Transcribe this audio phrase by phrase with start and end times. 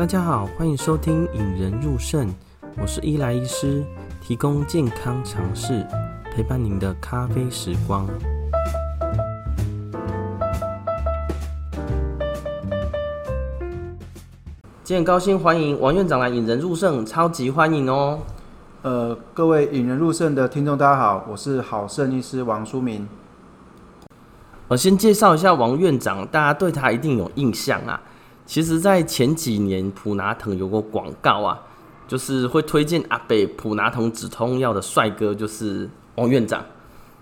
[0.00, 2.26] 大家好，欢迎收听《引人入胜》，
[2.80, 3.84] 我是伊莱医师，
[4.18, 5.86] 提供健康常识，
[6.34, 8.08] 陪伴您的咖啡时光。
[14.82, 18.20] 今天高兴欢迎王院长来《引人入胜》，超级欢迎哦！
[18.80, 23.06] 呃，各位《引人入胜》的听众，大家好，我是好肾医师王书明。
[24.66, 28.00] 我先介绍一下王院长，大家对他一定有印象啊。
[28.50, 31.56] 其实，在前几年，普拿疼有个广告啊，
[32.08, 36.60] 就是会推荐阿北普拿疼止痛药的帅哥，就是王院长。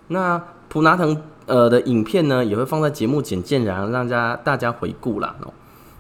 [0.06, 5.36] 那普拿疼呃的影片呢，也会放在节目简介然后，让大家大家回顾啦。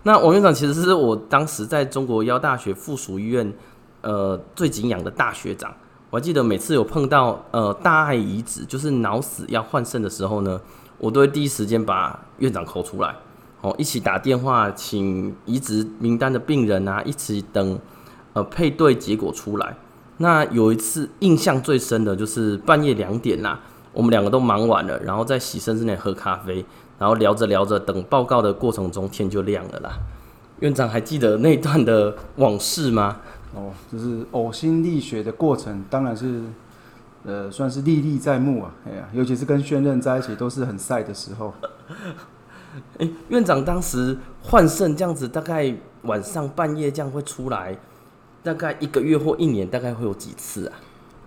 [0.04, 3.52] 那王院长其实是我当时在中国医药大学附属医院
[4.00, 5.70] 呃最敬仰的大学长。
[6.08, 10.58] 我还记得每次有碰到呃大碍已止，就是脑死要换肾的时候呢，
[10.96, 13.14] 我都会第一时间把院长 call 出来。
[13.60, 17.78] 哦，一起打电话请移植名单的病人啊，一起等
[18.32, 19.76] 呃配对结果出来。
[20.18, 23.60] 那有一次印象最深的就是半夜两点啦，
[23.92, 26.64] 我们两个都忙完了，然后在洗身之内喝咖啡，
[26.98, 29.98] 然后聊着聊着，等报告的过程中天就亮了啦。
[30.60, 33.18] 院长还记得那段的往事吗？
[33.54, 36.42] 哦，就是呕心沥血的过程，当然是
[37.24, 38.72] 呃算是历历在目啊。
[38.86, 41.52] 哎呀，尤其是跟宣任在一起，都是很晒的时候。
[42.98, 47.76] 欸、院长当时换肾这样子，大概晚上半夜这样会出来，
[48.42, 50.74] 大概一个月或一年，大概会有几次啊？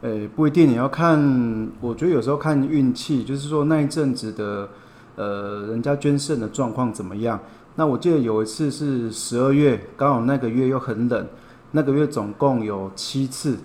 [0.01, 4.67] 诶、欸，不一定，你要看，我觉得有时候看运气，就是说那一阵子的，
[5.15, 7.39] 呃，人家捐肾的状况怎么样？
[7.75, 11.27] 那我记得有一次是十二月，刚好那个月又很冷，
[11.71, 13.57] 那个月总共有七次，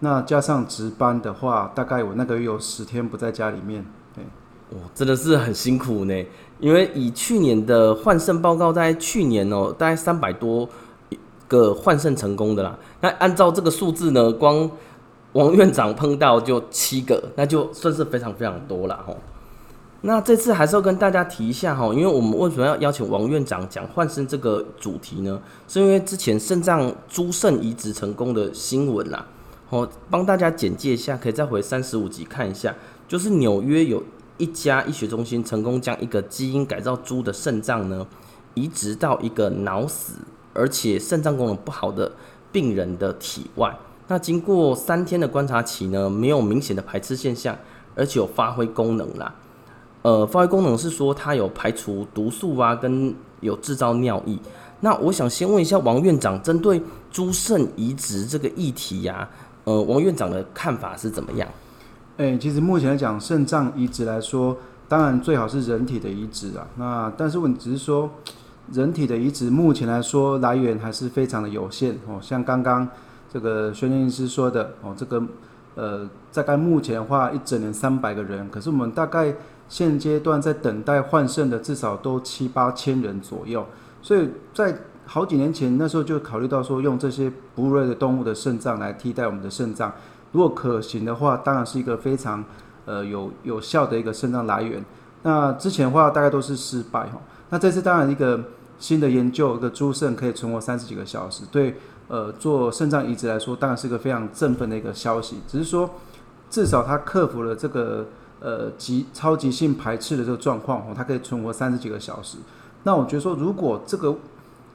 [0.00, 3.84] 那加上值班的话，大概我那个月有十天不在家里面。
[4.70, 6.24] 哦，真的是很辛苦呢，
[6.64, 10.66] 因为以去年的换肾报告，在去年哦、大概三百多
[11.46, 12.78] 个换肾成功的啦。
[13.02, 14.70] 那按照这个数字呢，光
[15.32, 19.14] 王院长碰到就七个，那就算是非常非常多了吼。
[20.00, 25.38] 那这次还是要跟大家提一下哈，因为我们为什么要邀请王院长讲换肾这个主题呢？
[25.68, 29.26] 是因为之前肾脏猪肾移植成功的新闻啦。
[29.68, 32.74] 哦，帮大家简介一下，可以再回三十五集看一下，
[33.06, 34.02] 就是纽约有。
[34.38, 38.06] 一家医学中心成功将一个基因改造猪的肾脏呢，
[38.54, 40.14] 移植到一个脑死
[40.52, 42.10] 而且肾脏功能不好的
[42.50, 43.76] 病人的体外。
[44.08, 47.56] 那经过三天的观察期呢，没有明显的排斥现象，
[47.94, 49.34] 而且有发挥功能啦。
[50.02, 54.38] 呃，发挥功能是说它有排除毒素啊，跟有制造尿液。
[54.80, 59.26] 那我想先问一下王院长，针对猪肾移植这个议题呀、
[59.64, 61.48] 呃，王院长的看法是怎么样？
[62.16, 64.56] 诶、其实目前来讲，肾脏移植来说，
[64.88, 66.64] 当然最好是人体的移植啊。
[66.76, 68.08] 那但是问题只是说，
[68.72, 72.20] 人体的移植目前来说来源还是非常的有限哦。
[72.22, 72.86] 像刚刚
[73.32, 75.20] 这个宣念医师说的哦，这个
[75.74, 79.34] 呃，大概目前的话，一整年三百个人，可是我们大概
[79.68, 83.66] 现阶段在等待换肾的至少都七八千人左右。
[84.00, 84.72] 所以在
[85.04, 89.92] 好几年前那时候就考虑到说，用这些哺乳类的动物的肾脏来替代我们的肾脏。
[90.34, 92.44] 如果可行的话，当然是一个非常
[92.86, 94.84] 呃有有效的一个肾脏来源。
[95.22, 97.20] 那之前的话大概都是失败哈。
[97.50, 98.40] 那这次当然一个
[98.76, 101.76] 新的研究，一个猪肾可以存活三十几个小时，对
[102.08, 105.38] 呃做肾脏移植来说，当然是一个非常振奋的一个消息。
[105.46, 105.88] 只是说
[106.50, 108.04] 至少它克服了这个
[108.40, 112.38] 呃极超级性排斥的这个状况哦，它可以存活三十几个小时。
[112.82, 114.16] 那我觉得说，如果这个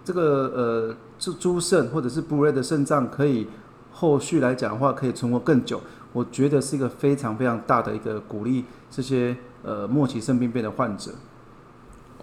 [0.05, 0.23] 这个
[0.55, 3.45] 呃这猪肾或者是布瑞的肾脏可以。
[3.99, 5.81] 后续来讲的话，可以存活更久，
[6.13, 8.63] 我觉得是一个非常非常大的一个鼓励。
[8.89, 11.11] 这些呃末期肾病变的患者，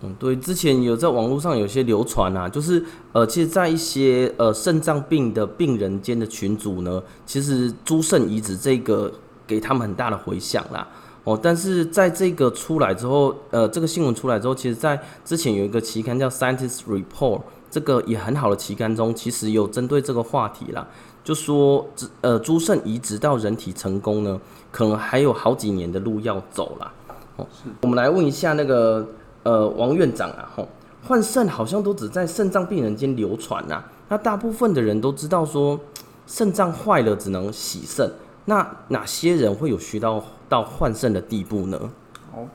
[0.00, 2.82] 嗯，对，之前有在网络上有些流传啊，就是
[3.12, 9.12] 呃，其实，在一些呃肾脏病的病人间的群组呢，其实猪肾移植这个
[9.46, 10.88] 给他们很大的回响啦。
[11.24, 17.38] 哦，但是在这个出来之后，呃，这个新闻出来之后，其实，在之前有一个期刊叫《Scientist Report》，
[17.70, 20.86] 这个也很好的期刊中，其实有针对这个话题啦。
[21.26, 21.84] 就说，
[22.20, 24.40] 呃，猪肾移植到人体成功呢，
[24.70, 26.92] 可能还有好几年的路要走啦。
[27.34, 27.68] 哦，是。
[27.82, 29.04] 我们来问一下那个，
[29.42, 30.68] 呃，王院长啊，吼，
[31.02, 33.82] 换肾好像都只在肾脏病人间流传呐。
[34.08, 35.76] 那大部分的人都知道说，
[36.28, 38.08] 肾脏坏了只能洗肾。
[38.44, 41.90] 那哪些人会有需要到换肾的地步呢？
[42.32, 42.46] 哦，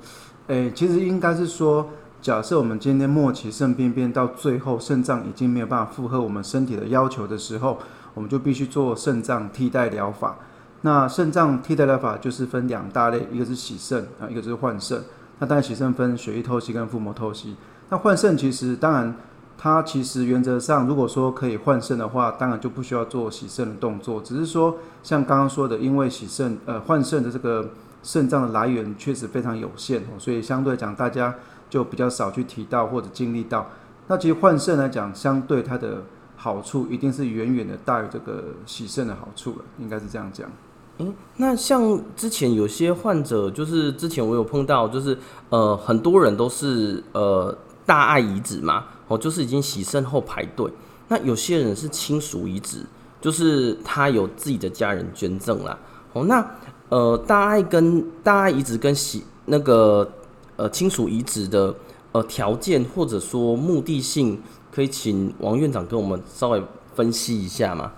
[0.48, 1.86] 诶，其实应该是说，
[2.22, 7.78] 假设我们今天末期肾病变到最后，肾脏已经没有办法负荷我们身体的要求的时候。
[8.14, 10.38] 我们就必须做肾脏替代疗法。
[10.82, 15.04] 那肾脏替代疗法就是分两大类，一个是洗肾啊，一个是换肾。
[15.40, 17.56] 那当然洗肾分血液透析跟腹膜透析。
[17.90, 19.16] 那换肾其实当然
[19.58, 24.20] 它其实原则上如果说可以换肾的话，当然就不需要做洗肾的动作。
[24.22, 27.70] 只是说像刚刚说的，因为洗肾呃换肾的这个
[28.02, 31.36] 肾脏的来源确实非常有限哦，所以相对来讲大家
[31.70, 33.68] 就比较少去提到或者经历到。
[34.08, 36.02] 那其实换肾来讲，相对它的
[36.44, 40.50] 好处一定是远远的大于这个洗肾的好处了，应该是这样讲。
[40.98, 45.16] 嗯，那像之前有些患者，就是之前我有碰到，就是
[45.50, 47.56] 呃很多人都是呃
[47.86, 50.68] 大爱移植嘛，哦，就是已经洗肾后排队。
[51.10, 52.84] 那有些人是亲属移植，
[53.22, 55.78] 就是他有自己的家人捐赠啦。
[56.14, 56.44] 哦，那
[56.90, 60.12] 呃大爱跟大爱移植跟洗那个
[60.56, 61.76] 呃亲属移植的
[62.12, 64.42] 呃条件或者说目的性，
[64.72, 66.64] 可以请王院长跟我们稍微
[66.94, 67.92] 分析一下吗？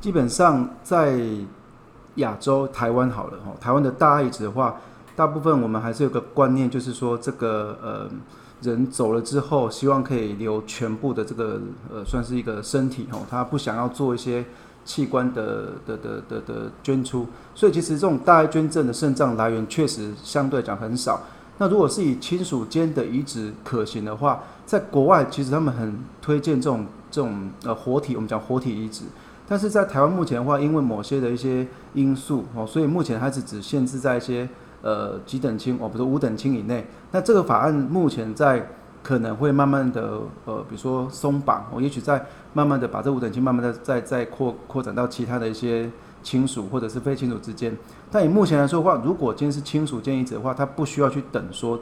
[0.00, 1.18] 基本上在
[2.16, 4.80] 亚洲台湾好了哈，台湾的大爱子的话，
[5.14, 8.10] 大部分我们还是有个观念，就是说这个呃
[8.60, 11.60] 人走了之后，希望可以留全部的这个
[11.92, 14.44] 呃算是一个身体哈，他不想要做一些
[14.84, 21.20] 器官的的的的的捐出，所以其实这种大爱捐赠的肾脏来源确实相对讲很少。
[21.62, 29.04] 那如果是以亲属间的移植可行的话，在国外其实他们很推荐这种这种呃活体，我们讲活体移植。
[29.48, 31.64] 但是在台湾目前的话，因为某些的一些
[31.94, 34.48] 因素哦，所以目前还是只限制在一些
[34.82, 36.84] 呃几等亲哦，不是五等亲以内。
[37.12, 38.68] 那这个法案目前在
[39.02, 45.90] 可能会慢慢的呃，比如说松绑哦，也许在慢慢的把这五等亲慢慢的再再扩扩展到其他的一些
[46.22, 47.76] 亲属或者是非亲属之间。
[48.10, 51.78] 但以目前来说的话，如果今天是亲属间移植的话，他不需要去等说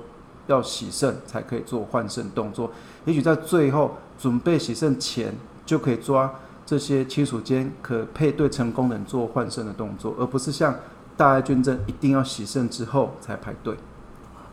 [0.46, 2.70] 要洗肾才可以做换肾动作，
[3.04, 5.34] 也许在最后准备洗肾前
[5.66, 6.32] 就可以抓。
[6.66, 10.72] 这些亲属间可配对成功人做换肾的动作，而不是像
[11.16, 13.74] 大爱捐赠一定要洗肾之后才排队。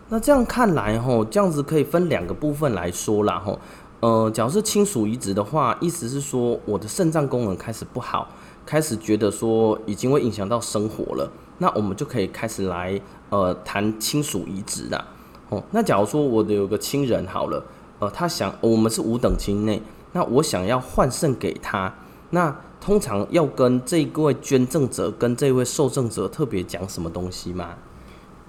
[0.09, 3.59] 那这样看来，吼，这样子可以分两个部分来说啦，吼，
[3.99, 8.29] 呃，假如是亲属移植的话，意思是说我的肾脏功能开始不好，
[8.65, 12.99] 开始觉得说已经会影响到生活了，那我们就可以开始来
[13.29, 15.05] 呃谈亲属移植啦。
[15.49, 17.61] 哦，那假如说我的有个亲人好了，
[17.99, 19.81] 呃，他想我们是五等亲内，
[20.13, 21.93] 那我想要换肾给他。
[22.29, 27.75] 那通常要跟这一位捐赠者跟这位受赠者特别讲什么东西吗？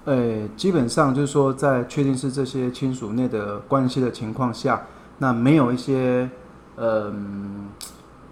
[0.05, 4.81] 呃、基本上就是说，在确定是这些亲属内的关系的情况下，
[5.19, 6.29] 那没有一些
[6.77, 7.13] 嗯、呃、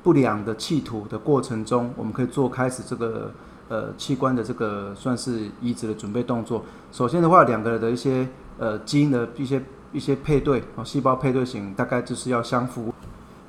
[0.02, 3.32] 不良的企图的过程中，我们可以做开始这个
[3.70, 6.64] 呃器官的这个算是移植的准备动作。
[6.92, 8.28] 首先的话，两个人的一些
[8.58, 9.62] 呃基因的一些
[9.92, 12.94] 一些配对哦，细胞配对型大概就是要相符。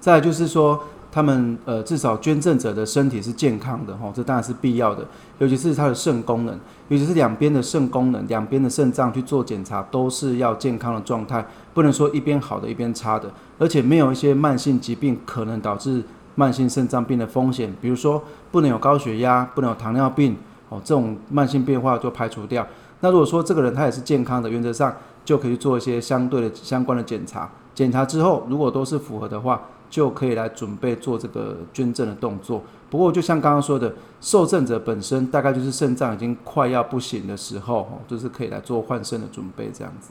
[0.00, 0.82] 再就是说。
[1.10, 5.04] 他们呃，至少捐赠者的身体是健康的哈，这当然是必要的。
[5.38, 6.54] 尤其是他的肾功能，
[6.88, 16.02] 尤其是两边的肾功能，两边的肾脏去做检查都是要健康的状态，不能说一边好的一边差的，而且没有一些慢性疾病可能导致
[16.34, 20.36] 慢性肾脏病的风险，比如说不能有高血压，不能有糖尿病
[20.68, 22.66] 哦，这种慢性变化就排除掉。
[23.00, 24.94] 那如果说这个人他也是健康的，原则上
[25.24, 29.62] 就可以做一些相对的相关的检查，检查之后如果都是符合的话。
[29.88, 32.62] 就可以来准备做这个捐赠的动作。
[32.90, 40.10] 不过，就像刚刚说的，受赠者本身大概就是肾脏已经快要不行的时候，就是可以来做换肾的准备这样子。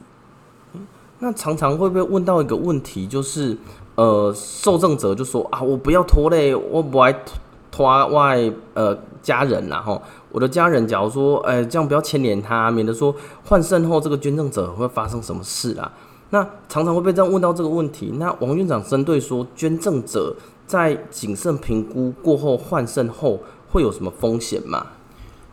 [1.18, 3.58] 那常常会不会问到一个问题，就是
[3.96, 7.12] 呃，受赠者就说啊，我不要拖累，我不爱
[7.72, 13.12] 拖外呃家人然后我的家人假如说，哎、这样不要牵连他，免得说
[13.44, 15.92] 换肾后这个捐赠者会发生什么事啊？
[16.30, 18.12] 那常常会被这样问到这个问题。
[18.18, 20.34] 那王院长针对说，捐赠者
[20.66, 24.86] 在谨慎评估过后换肾后会有什么风险吗？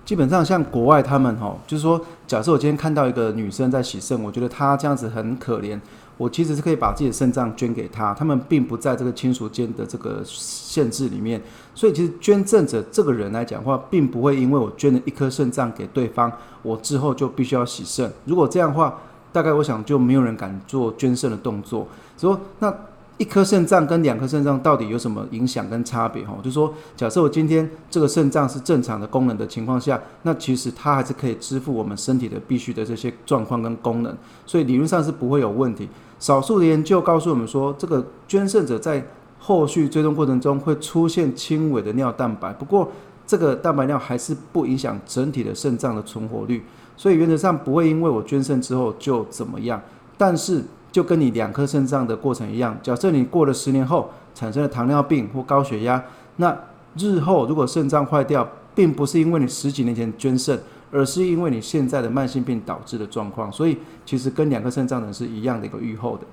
[0.04, 5.80] 基本上像国外他们哈，就是说，假设我今天看到一个女生在洗肾，我觉得她这样子很可怜，
[6.16, 8.14] 我其实是可以把自己的肾脏捐给她。
[8.14, 11.42] 他们并不在这个亲属间的这个限制里面，
[11.74, 18.12] 所以其实捐赠者这个人来讲的话，并不会因为我捐了一颗肾脏给对方，我之后就必须要洗肾。
[18.26, 18.96] 如果这样的话，
[19.36, 21.86] 大概我想就没有人敢做捐肾的动作。
[22.18, 22.74] 说那
[23.18, 26.24] 一颗肾脏跟两颗肾脏到底有什么影响跟差别？
[26.26, 34.16] 哈，就说假设我今天这个肾脏是正常的功能的情况下，那其实它还是可以支付我们身体的必须的这些状况跟功能，
[34.46, 35.90] 所以理论上是不会有问题。
[36.18, 39.06] 少数的研究告诉我们说，这个捐肾者在
[39.38, 42.90] 后续追踪过程中会出现轻微的尿蛋白，不过
[43.28, 46.64] 这个蛋白尿还是不影响整体的肾脏的存活率。
[46.98, 49.82] 所以原则上不会因为我捐肾之后就怎么样，
[50.18, 56.04] 但是就跟你两颗肾脏的过程一样，假设你过了十年后产生了糖尿病或高血压，
[56.38, 56.58] 那
[56.98, 60.58] 日后如果肾脏坏掉，并不是因为你十几年前捐肾，
[60.92, 63.52] 而是因为你现在的慢性病导致的状况。
[63.52, 66.24] 所以其实跟两颗肾脏的是一样的一个预后的。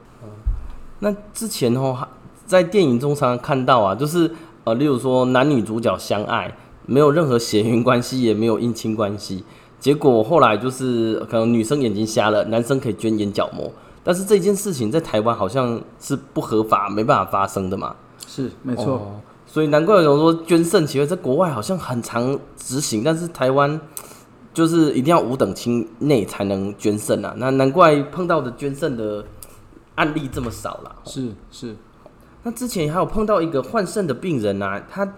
[1.00, 2.06] 那之前哦，
[2.46, 4.30] 在电影中常常看到啊，就是
[4.62, 6.54] 呃，例如说男女主角相爱，
[6.86, 9.44] 没有任何血缘关系，也没有姻亲关系，
[9.82, 13.68] 结果后来就是可能女生眼睛瞎了，男生可以捐眼角膜，
[14.04, 17.96] 但是这件事情在台湾好像是不合法，没办法发生的嘛。
[18.24, 18.92] 是，没错。
[18.92, 23.80] 哦，所以难怪有人说捐肾其实在国外好像很常执行，但是台湾
[24.54, 27.34] 就是一定要五等亲内才能捐肾啊。
[27.36, 29.24] 那难怪碰到的捐肾的
[29.96, 30.94] 案例这么少了。
[31.06, 31.74] 是是。
[32.44, 35.12] 那之前还有碰到一个换肾的病人啊，他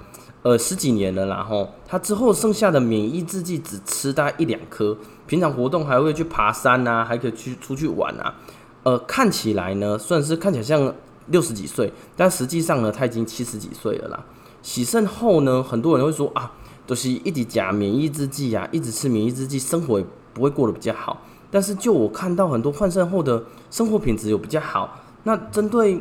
[0.45, 4.95] 呃十几年了，然后他之后剩下的免疫制剂只吃大概一两颗，
[5.27, 8.35] 平常活动还会去爬山啊，还可以去出去玩啊，
[8.83, 10.95] 呃看起来呢算是看起来像
[11.29, 14.25] 六十几岁，但实际上呢他已经七十几岁了啦。
[14.61, 16.53] 洗肾后呢，很多人会说啊，
[16.87, 21.23] 都、是一直加免疫制剂啊，一直吃免疫制剂，生活也不会过得比较好。
[21.51, 25.01] 但是就我看到很多换肾后的生活品质有比较好。
[25.23, 25.99] 那针对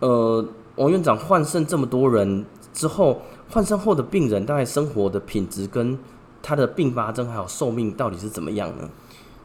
[0.00, 0.44] 呃。
[0.76, 3.22] 王院长换肾这么多人之后，
[3.54, 5.96] 换肾后的病人大概生活的品质跟
[6.42, 8.90] 他的并发症还有寿命到底是怎么样呢？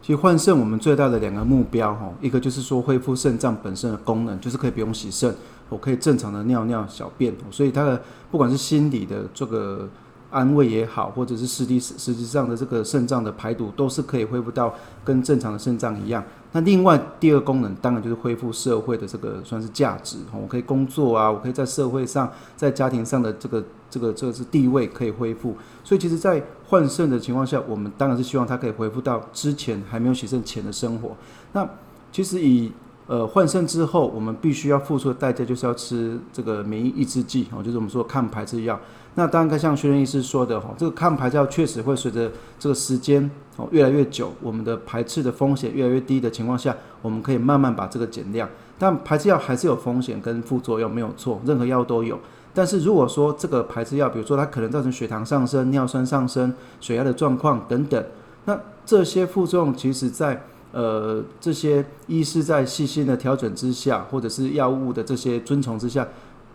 [0.01, 5.31] 其实换肾我们最大的两个目标哈，一个就是说恢复肾脏本身的功能，就是可以不用洗肾，
[5.69, 8.01] 我可以正常的尿尿小便，所以他的
[8.31, 9.87] 不管是心理的这个
[10.31, 14.73] 安慰也好，或者是实际实际上的这个肾脏的排毒，都是可以恢复到
[15.05, 16.23] 跟正常的肾脏一样。
[16.51, 25.55] 那另外第二个功能当然就是恢复社会的这个算是价值，我可以工作啊，我可以在社会上、在家庭上的这个这个这个是地位可以恢复。
[25.83, 31.15] 所以其实，在换肾的情况下，我们当然是希望他可以恢复到之前还没有洗肾前的生活。
[31.53, 31.67] 那
[32.11, 32.71] 其实以
[33.09, 38.79] 呃换肾之后，我们必须要付出的代价就是要吃这个免疫抑制剂哦，就是我们说抗排斥药。
[39.15, 48.47] 那当然，像薛仁医师说的哈，这个抗排斥药确实会随着这个时间哦越来越久，我们的排斥的风险越来越低的情况下，我们可以慢慢把这个减量。
[48.77, 52.19] 但排斥药还是有风险跟副作用，没有错，任何药都有。
[52.53, 58.03] 但是如果说这个排斥药，比如说它可能造成血糖上升、尿酸上升、血压的状况等等，
[58.45, 66.07] 那这些副作用其实在呃这些医师在细心的调整之下，或者是药物的这些遵从之下，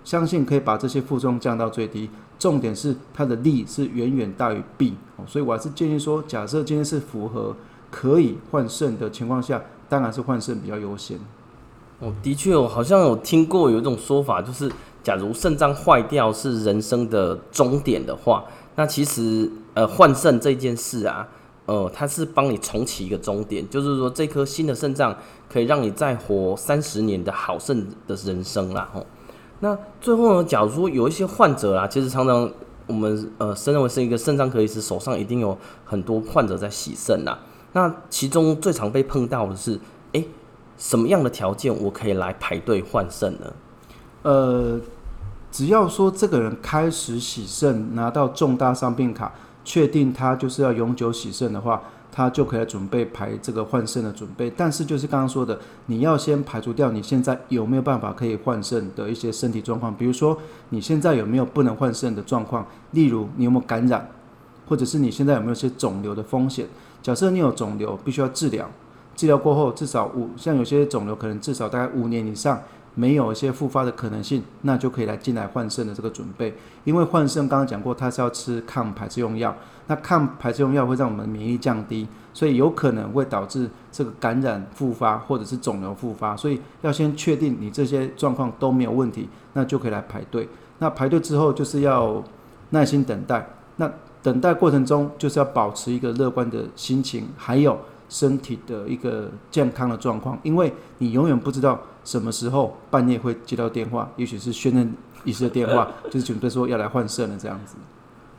[0.05, 2.09] 相信可以把这些副作用降到最低。
[2.39, 4.95] 重点是它的利是远远大于弊，
[5.27, 7.55] 所以我还是建议说，假设今天是符合
[7.91, 11.19] 可以换肾的情况下，当然是换肾比较优先。
[12.01, 14.71] 哦，的确，我好像有听过有一种说法，就是
[15.03, 18.45] 假如肾脏坏掉是人生的终点的话，
[18.75, 21.27] 那其实呃换肾这件事啊，
[21.67, 25.17] 呃它是帮你重启一个终点，就是说这颗新的肾脏
[25.51, 29.07] 可以让你再活三十年的好肾的人生啦，吼。
[29.61, 32.51] 那最后呢，假如说有一些患者啊，其实常常
[32.87, 37.39] 我们呃，身为是一个肾脏科医师，手上一定有很多患者在洗肾呐。
[37.73, 39.81] 那其中最常被碰到的是，
[40.13, 40.23] 哎，
[40.77, 43.53] 什么样的条件我可以来排队换肾呢？
[44.23, 44.79] 呃，
[45.51, 49.33] 只要说这个人开始洗肾，拿到重大伤病卡，
[49.65, 51.83] 确定他就是要永久洗肾的话。
[52.17, 64.09] 他就可以准备排这个换肾的准备，但是就是刚刚说的，你要先排除掉你现在有没有办法可以换肾的一些身体状况，比如说你现在有没有不能换肾的状况，例如你有没有感染，
[64.69, 66.69] 或者是你现在有没有些肿瘤的风险。
[67.03, 68.71] 假设你有肿瘤，必须要治疗，
[69.17, 72.63] 治疗过后至少五，像有些肿瘤可能至少大概五年以上。
[72.95, 76.55] 没有一些复发的可能性，那就可以来进来换肾的这个准备。
[76.85, 79.55] 因为换肾刚刚讲过，它是要吃抗排斥用药，
[79.87, 86.37] 那抗排斥用药会让我们免疫力降低，所以有可能会导致这个感染复发或者是肿瘤复发。
[86.37, 90.49] 所以要先确定你这些状况都没有问题，那就可以来排队。
[90.79, 92.23] 那排队之后就是要
[92.71, 93.47] 耐心等待。
[93.77, 93.91] 那
[94.23, 97.79] 等待过程中就是要保持一个乐观的心情，还有
[98.15, 101.77] 身体的一个健康的状况，因为你永远不知道。
[102.05, 104.07] 什么时候半夜会接到电话？
[104.17, 104.93] 也许是宣任
[105.25, 107.77] 医师的电话， 就是准备说要来换肾了这样子。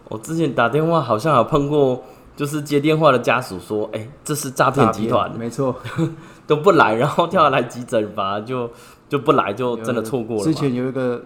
[0.08, 2.04] 我之前打电话好像有碰过，
[2.36, 5.76] 就是接电话的家属说：“哎、欸，这是诈骗集团。”没错，
[6.46, 8.70] 都不来，然后跳下来急诊吧，就
[9.10, 10.44] 就不来，就真的错过了。
[10.44, 11.24] 之前有一个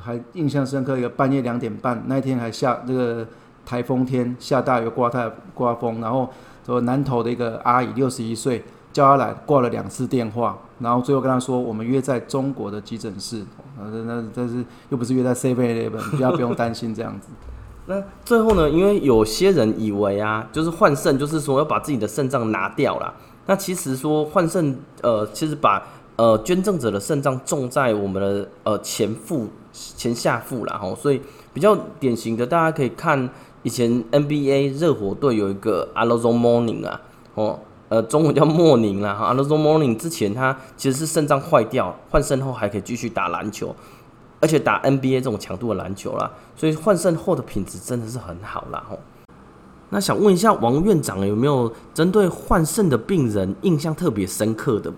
[0.00, 3.26] 还印象深刻，一个半夜两点半那一天还下这个
[3.66, 6.30] 台风天，下大雨刮太刮风，然后
[6.66, 8.64] 说南投的一个阿姨六十一岁。
[8.92, 13.42] 叫她来挂了两次电话，然后最后跟她说，我们约在中国的急诊室，
[13.78, 17.28] 那那但是又不是约在 Seven Eleven，比较不用担心这样子。
[17.88, 23.14] 那最后呢，因为有些人以为啊，就是换肾，就是说要把自己的肾脏拿掉了。
[23.46, 25.82] 那其实说换肾，呃，其实把
[26.16, 31.18] 呃捐赠者的肾脏种在我们的呃前腹前下腹了哈，所以
[31.54, 33.26] 比较典型的，大家可以看
[33.62, 37.00] 以前 NBA 热火队有一个 a l o z o Morning 啊，
[37.34, 37.58] 哦。
[37.88, 43.74] 呃，中文叫莫宁啦，哈 a l o z o Morning 之前他其实是肾脏坏掉，换肾后还可以继续打篮球。
[44.40, 48.98] 而且打 NBA 这种强度的篮球啦，所以换肾后的品质真的是很好啦吼。
[49.90, 54.90] 那想问一下王院长有没有针对换肾的病人印象特别深刻的？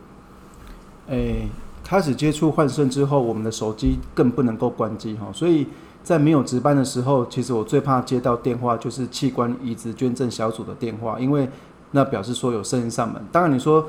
[1.09, 1.49] 诶，
[1.83, 5.67] 开始接触换肾之后，我们的手机更不能够关机哈，所以
[6.05, 11.49] 在没有值班的时候，其实我最怕接到电话就是器官移植捐赠小组的电话，因为
[11.91, 13.21] 那表示说有生意上门。
[13.33, 13.85] 当然你说，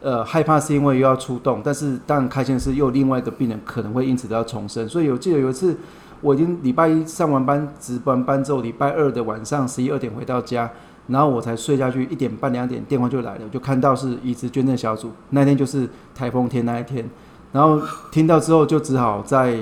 [0.00, 4.88] 呃，害怕是因为又要出动，但是当然开心的是又另外一个病人可能会因此都要重生。
[4.88, 5.76] 所以有记得有一次，
[6.22, 10.70] 我已经礼拜一上完班值完班之后，礼拜二的晚上十一二点回到家。
[11.06, 15.10] 然后我才睡下去，一点半两点电话就来了，就看到是移植捐赠小组。
[15.28, 17.06] 那天就是台风天那一天，
[17.52, 17.78] 然后
[18.10, 19.58] 听到之后就只好在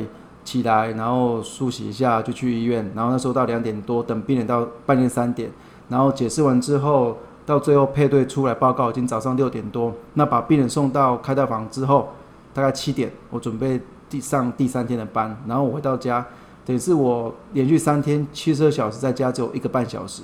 [0.53, 2.91] 起来，然后梳洗一下就去医院。
[2.95, 5.51] 然后那时候到两点多，等病人到半夜三点，
[5.89, 7.17] 然后解释完之后，
[7.47, 9.93] 到最后配对出来报告已经早上六点多。
[10.15, 12.11] 那把病人送到开刀房之后，
[12.53, 13.81] 大概七点，我准备
[14.11, 15.35] 第上第三天的班。
[15.47, 16.27] 然后我回到家，
[16.67, 20.23] 等于是我连续三天七十二小时在家只有一个半小时。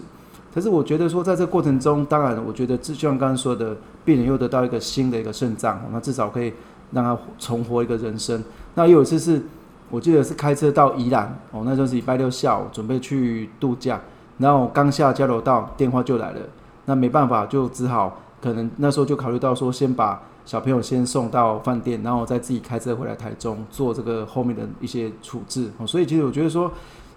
[0.55, 6.53] 可是我觉得说，在这过程中，当然，我觉得就像刚刚说的，病人又得到一个新的一个肾脏，那至少可以
[6.91, 8.43] 让他重活一个人生。
[8.75, 9.43] 那又有一次是，
[9.91, 14.01] 我记得是开车到宜兰，哦，那就是礼拜六下午，准备去度假，
[14.39, 16.41] 然后刚下交流道，电话就来了。
[16.87, 25.71] 那没办法，就只好可能那时候就考虑到说，先把小朋友先送到饭店，然后再自己开车回来台中做这个后面的一些处置。
[25.87, 26.71] 所以其实我觉得说，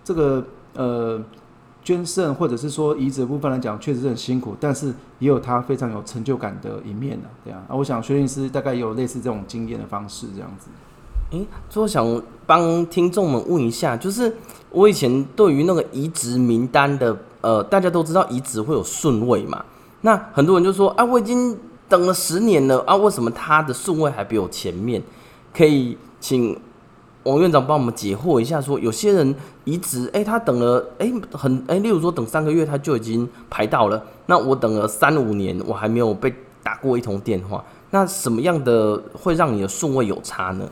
[0.04, 1.22] 这个呃。
[1.84, 7.28] 捐肾或者是说移植的部分来讲，确实是很辛苦，但是也有他非常有成就感的一面呢。
[7.44, 10.70] 对啊，我想薛律师大概也有类似这种经验的方式，这样子。
[11.32, 14.34] 诶、欸，最后想帮听众们问一下，就是
[14.70, 19.66] 我以前对于那个移植名单的，呃，大家都知道移植会有顺位嘛？
[20.02, 21.58] 那很多人就说啊，我已经
[21.90, 25.02] 等了十年了啊，为什么他的顺位还比我前面？
[25.54, 26.58] 可以请。
[27.24, 40.68] 王院长帮我们解惑一下，说有些人移植，哎、欸，他等了，哎、欸，很，哎、欸，例如说等三个月他就已经排到了，那我等了三五年，我还没有被打过一通电话，那什么样的会让你的顺位有差呢？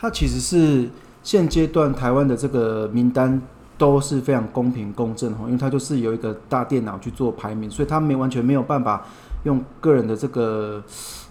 [0.00, 0.88] 他其实是
[1.22, 3.40] 现阶段台湾的这个名单
[3.76, 9.04] 都是非常公平公正哈，因为他就是有一个大电脑去做排名，所以他没完全没有办法
[9.44, 10.82] 用个人的这个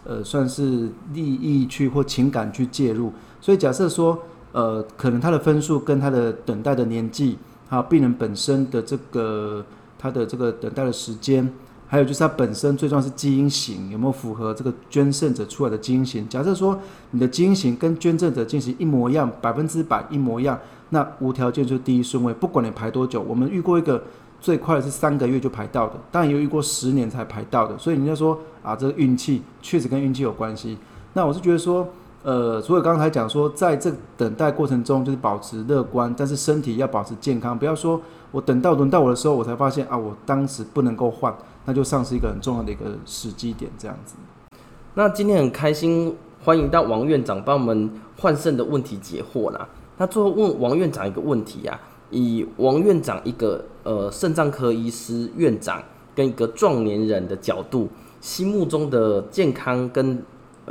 [0.05, 4.19] 呃算是利益去或情感去介入，所以假设说。
[4.51, 7.37] 呃，可能他的分数跟他的等待的年纪，
[7.69, 9.63] 还有病人本身的这个
[9.95, 11.47] 他的这个等待的时间，
[11.91, 16.29] 还有就是它本身最重要是基因型有没有符合这个捐赠者出来的基因型。
[16.29, 23.19] 假设说你的基因型跟捐赠者进行一模一样，百分之百一模一样，那无条件就是第一顺位，不管你排多久。
[23.21, 24.03] 我们遇过一个
[24.39, 27.75] 最快的是三个月就排到的，当然也有遇过十年才排到的。
[27.77, 30.77] 所以人家说啊，这个运气确实跟运气有关系。
[31.13, 31.87] 那我是觉得说。
[32.21, 38.01] 呃，所以刚才讲说，在这等待过程中，就是保持乐观，但是身体要保持健康，不要说
[38.31, 44.15] 我等到轮到我的时候，我才发现啊，我当时不能够换，那就丧失一个很重要的一个时机点，这样子。
[44.95, 49.69] 那今天很开心，欢迎到王院长帮我们换肾的问题解惑啦。
[49.97, 51.79] 那最后问王院长一个问题啊，
[52.09, 55.81] 以王院长一个呃肾脏科医师院长
[56.13, 57.87] 跟一个壮年人的角度，
[58.19, 60.21] 心目中的健康跟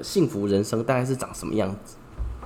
[0.02, 1.96] 幸福人生大概是长什么样子？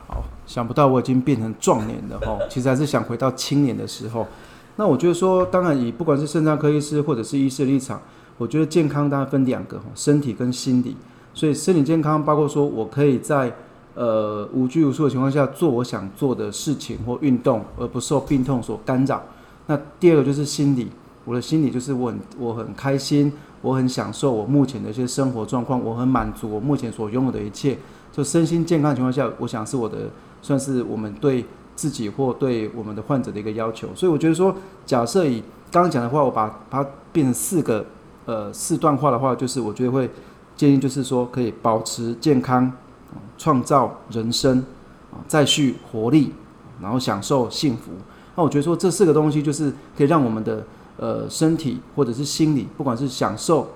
[0.09, 4.27] 好，想不到我已经变成壮年了哈，其实还是想回到青年的时候。
[4.77, 8.01] 那我觉得说，当然以不管是肾脏科医师或者是医师立场，
[8.39, 10.97] 我觉得健康当然分两个，身体跟心理。
[11.35, 13.51] 所以身体健康包括说我可以在
[13.95, 19.23] 呃无拘无束的情况下做我想做的事情或运动，而不受病痛所干扰。
[19.67, 20.91] 那第二个就是心理，
[21.25, 23.33] 我的心理就是我很我很开心。
[23.63, 27.79] 我很享受我目前的一些生活状况，我很满足我目前所拥有的一切。
[28.13, 30.11] 就身心健康情况下，我想是我的
[30.43, 31.43] 算是我们对
[31.75, 33.89] 自己或对我们的患者的一个要求。
[33.95, 37.87] 所以我觉得说，假设以刚刚讲的话，我把它变成四个
[38.27, 40.11] 呃四段话的话，就是我觉得会
[40.57, 42.71] 建议就是说，可以保持健康，
[43.39, 44.59] 创造人生
[45.11, 46.33] 啊，再续活力，
[46.83, 47.93] 然后享受幸福。
[48.35, 50.63] 那我觉得说这四个东西就是可以让我们的。
[51.03, 53.69] 呃，身体或者是心理，不管是享受，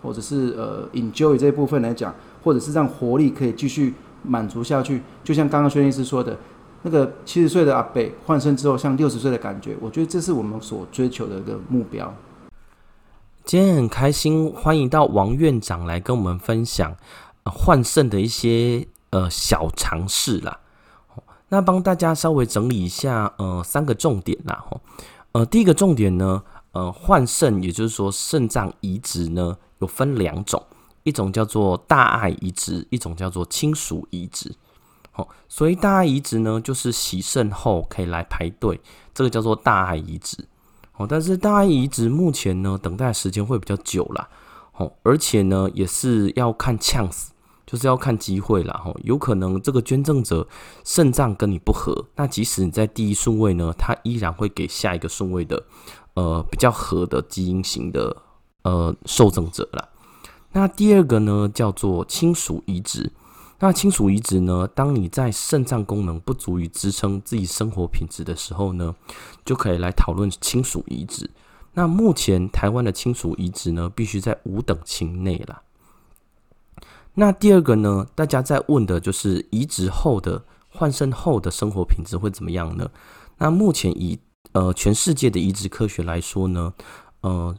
[0.00, 2.14] 或者是呃 enjoy 这一部分来讲，
[2.44, 6.38] 或者是让活力可以继续满足下去，就像刚刚薛医师说的，
[6.82, 12.14] 那个七十岁的阿伯换肾之后像六十岁的感觉，我觉得这是我们所追求的一个目标。
[13.44, 16.94] 今天很开心，欢迎到王院长来跟我们分享
[17.44, 20.60] 换肾的一些呃小常识啦。
[21.48, 24.80] 那帮大家稍微整理一下，呃，三个重点啦，吼，
[25.32, 26.40] 呃，第一个重点呢。
[26.72, 30.62] 呃，换肾，也就是说肾脏移植呢，有分两种，
[31.02, 34.54] 一种叫做大爱移植，一种叫做亲属移植。
[35.10, 38.80] 好，所以大爱移植呢，就是洗肾后可以来排队，
[39.14, 40.44] 这个叫做大爱移植。
[40.96, 44.28] 哦，但是大爱移植目前呢，等待时间会比较久啦。
[44.76, 47.32] 哦，而且呢，也是要看呛死
[47.68, 48.80] 就是要看机会啦。
[48.82, 50.48] 吼，有可能这个捐赠者
[50.84, 55.62] 肾脏跟你不合，那即使你在第一顺位呢，他依然会给下一个顺位的，
[56.14, 58.16] 呃，比较合的基因型的
[58.62, 59.86] 呃受赠者啦。
[60.52, 63.12] 那第二个呢，叫做亲属移植。
[63.60, 68.94] 那亲属移植呢，当你在肾脏功能不足以支撑自己生活品质的时候呢，
[69.44, 71.28] 就可以来讨论亲属移植。
[71.74, 75.60] 那目前台湾的亲属移植呢，必须在五等亲内啦。
[77.20, 82.88] 那第二个呢，大家在问的就是移植后的换肾后的生活品质会怎么样呢？
[83.38, 84.20] 那目前以
[84.52, 86.72] 呃全世界的移植科学来说呢，
[87.22, 87.52] 呃，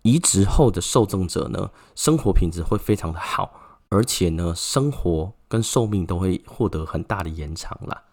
[0.00, 3.52] 移植后的受赠者呢，生活品质会非常的好，
[3.90, 8.04] 而且呢，生活跟寿命都会获得很大的延长啦。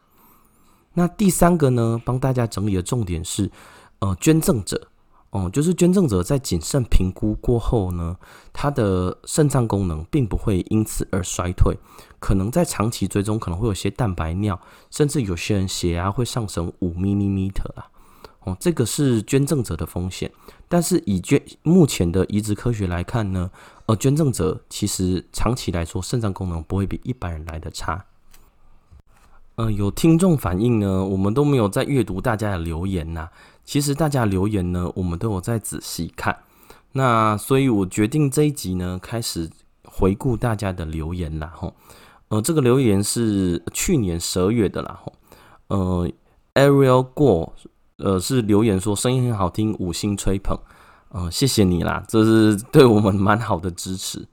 [0.96, 3.50] 那第三个呢，帮大家整理的重点是，
[4.00, 4.90] 呃，捐赠者。
[5.32, 8.18] 哦，就是捐赠者在谨慎评估过后呢，
[8.52, 11.78] 他的肾脏功能并不会因此而衰退，
[12.20, 17.86] 可能在长期追踪可能会有些蛋白尿，甚至有些人血压会上升五 mm 啊。
[18.46, 20.32] 哦，这个是捐赠者的风险，
[20.68, 23.52] 但是以捐目前的移植科学来看呢，
[23.86, 28.06] 呃，捐赠者其实长期来说肾脏功能不会比一般人来得差。
[29.56, 33.28] 呃，有听众反映呢，我们都没有在阅读大家的留言呐、
[33.70, 36.36] 其实大家留言呢，我们都有在仔细看。
[36.94, 39.48] 那所以我决定这一集呢，开始
[39.84, 41.54] 回顾大家的留言啦。
[41.56, 41.76] 吼，
[42.30, 45.00] 呃，这个留言是去年十二月的啦。
[45.04, 45.14] 吼，
[45.68, 46.10] 呃
[46.56, 47.54] ，Ariel 过，
[47.98, 50.58] 呃，是留言说声音很好听，五星吹捧。
[51.10, 54.28] 呃，谢谢你啦，这是对我们蛮好的支持。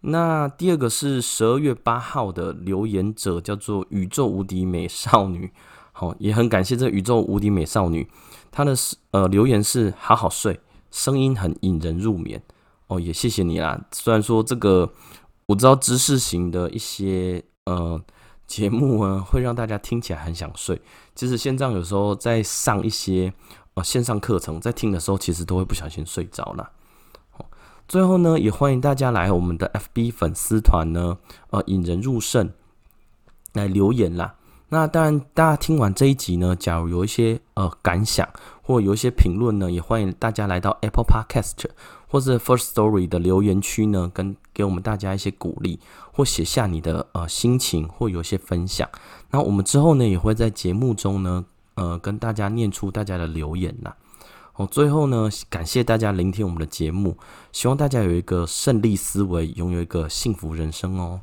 [0.00, 5.52] 那第二个是十二月八号的留言者，叫做宇宙无敌美少女。
[5.92, 8.08] 好，也很感谢这宇宙无敌美少女。
[8.52, 8.72] 他的
[9.10, 10.60] 呃留言是好好睡，
[10.90, 12.40] 声音很引人入眠
[12.86, 13.80] 哦，也谢谢你啦。
[13.90, 14.92] 虽然说这个
[15.46, 18.00] 我知道知识型的一些呃
[18.46, 20.80] 节目啊，会让大家听起来很想睡。
[21.14, 23.32] 其实线上有时候在上一些
[23.74, 26.70] 呃线上课程，在听的时候，其实都会不小心睡着了。
[27.88, 31.18] 最后呢，也欢迎大家来我们的 FB 粉丝团呢，
[31.50, 32.52] 呃引人入胜
[33.54, 34.34] 来留言啦。
[34.72, 38.26] 那当然，大家听完这一集呢，假如有一些呃感想
[38.62, 41.66] 或有一些评论呢，也欢迎大家来到 Apple Podcast
[42.08, 45.78] 或者 First Story 的留言区呢，跟给我们大家一些鼓励，
[46.14, 48.88] 或写下你的呃心情或有一些分享。
[49.30, 53.94] 那我们之后呢，也会在节目中呢，呃跟大家念出大家的留言啦。
[54.54, 57.18] 哦，最后呢，感谢大家聆听我们的节目，
[57.52, 61.20] 希望大家有一个胜利思维，拥有一个幸福人生哦。